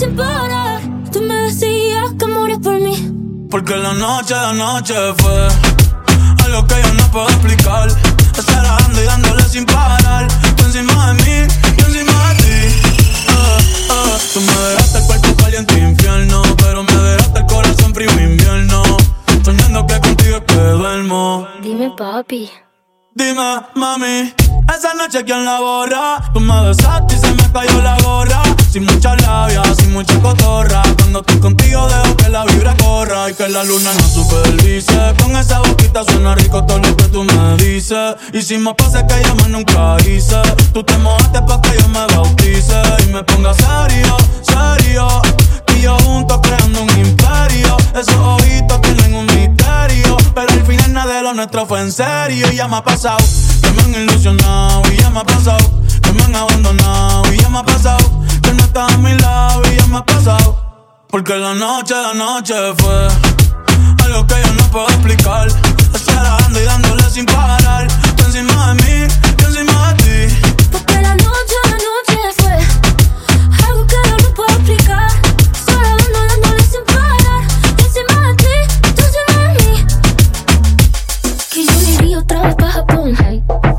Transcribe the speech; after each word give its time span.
sin 0.00 0.16
parar. 0.16 0.80
Tú 1.12 1.20
me 1.20 1.34
decías 1.34 2.10
que 2.18 2.26
morías 2.26 2.58
por 2.60 2.80
mí. 2.80 2.96
Porque 3.50 3.76
la 3.76 3.92
noche, 3.92 4.34
la 4.34 4.54
noche 4.54 4.94
fue 5.18 5.48
algo 6.44 6.66
que 6.66 6.74
yo 6.82 6.94
no 6.94 7.10
puedo 7.12 7.28
explicar. 7.28 7.88
Estar 8.38 8.64
dando 8.64 9.02
y 9.02 9.04
dándole 9.04 9.42
sin 9.44 9.66
parar. 9.66 10.26
Tú 10.56 10.64
encima 10.64 11.12
de 11.12 11.14
mí, 11.22 11.52
yo 11.76 11.86
encima 11.86 12.28
de 12.28 12.42
ti. 12.42 12.80
Ah, 13.28 13.58
ah. 13.90 14.18
Tú 14.32 14.40
me 14.40 14.52
dejaste 14.70 14.98
el 14.98 15.04
cuerpo 15.04 15.36
caliente 15.42 15.78
infierno. 15.78 16.42
Pero 16.56 16.82
me 16.82 16.94
dejaste 16.94 17.38
el 17.40 17.46
corazón 17.46 17.94
frío 17.94 18.10
invierno. 18.12 18.82
Soñando 19.44 19.86
que 19.86 20.00
contigo 20.00 20.36
es 20.38 20.44
que 20.44 20.54
duermo. 20.54 21.46
Dime, 21.62 21.90
papi. 21.90 22.50
Dime, 23.20 23.60
mami, 23.74 24.32
esa 24.74 24.94
noche 24.94 25.22
quién 25.26 25.44
la 25.44 25.60
borra. 25.60 26.22
Tú 26.32 26.40
me 26.40 26.58
besaste 26.64 27.16
y 27.16 27.18
se 27.18 27.30
me 27.32 27.52
cayó 27.52 27.82
la 27.82 27.98
gorra. 28.02 28.42
Sin 28.72 28.86
mucha 28.86 29.14
labia, 29.14 29.62
sin 29.78 29.92
mucha 29.92 30.18
cotorra. 30.20 30.80
Cuando 30.96 31.20
estoy 31.20 31.38
contigo 31.38 31.86
dejo 31.86 32.16
que 32.16 32.30
la 32.30 32.46
vibra 32.46 32.74
corra 32.78 33.28
y 33.28 33.34
que 33.34 33.46
la 33.50 33.62
luna 33.64 33.92
no 33.92 34.08
supervise. 34.08 35.14
Con 35.22 35.36
esa 35.36 35.58
boquita 35.58 36.02
suena 36.04 36.34
rico 36.34 36.64
todo 36.64 36.78
lo 36.78 36.96
que 36.96 37.04
tú 37.08 37.24
me 37.24 37.56
dices. 37.58 38.16
Y 38.32 38.40
si 38.40 38.56
me 38.56 38.72
pasa 38.72 39.06
que 39.06 39.22
yo 39.22 39.34
más 39.34 39.48
nunca 39.50 39.98
hice, 40.06 40.40
tú 40.72 40.82
te 40.82 40.96
nuestro 51.40 51.64
fue 51.64 51.80
en 51.80 51.90
serio. 51.90 52.52
Y 52.52 52.56
ya 52.56 52.68
me 52.68 52.76
ha 52.76 52.84
pasado 52.84 53.16
que 53.62 53.70
me 53.70 53.82
han 53.82 54.02
ilusionado. 54.02 54.82
Y 54.92 54.96
ya 54.96 55.08
me 55.08 55.20
ha 55.20 55.24
pasado 55.24 55.80
que 56.02 56.12
me 56.12 56.22
han 56.22 56.36
abandonado. 56.36 57.32
Y 57.32 57.38
ya 57.38 57.48
me 57.48 57.58
ha 57.58 57.62
pasado 57.62 58.22
que 58.42 58.52
no 58.52 58.62
estás 58.62 58.92
a 58.92 58.98
mi 58.98 59.16
lado. 59.16 59.62
Y 59.72 59.76
ya 59.76 59.86
me 59.86 59.96
ha 59.96 60.04
pasado 60.04 61.06
porque 61.08 61.34
la 61.36 61.54
noche, 61.54 61.94
la 61.94 62.14
noche 62.14 62.54
fue 62.78 63.08
algo 64.04 64.26
que 64.26 64.34
yo 64.44 64.49
yo 82.20 82.36
me 82.36 83.10
iría 83.10 83.40
otra 83.40 83.69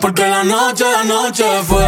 Porque 0.00 0.26
la 0.26 0.42
noche, 0.42 0.84
la 0.90 1.04
noche 1.04 1.44
fue 1.66 1.86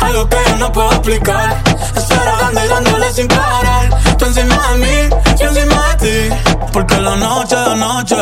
algo 0.00 0.28
que 0.28 0.36
yo 0.48 0.56
no 0.56 0.72
puedo 0.72 0.90
explicar. 0.92 1.62
Estar 1.94 2.24
dando 2.40 2.64
y 2.64 2.68
dándole 2.68 3.12
sin 3.12 3.28
parar. 3.28 3.90
Tú 4.18 4.24
encima 4.26 4.56
de 4.72 4.78
mí, 4.78 5.14
yo 5.38 5.48
encima 5.48 5.94
de 5.96 6.28
ti. 6.30 6.34
Porque 6.72 6.96
la 6.96 7.16
noche, 7.16 7.54
la 7.54 7.74
noche 7.74 8.16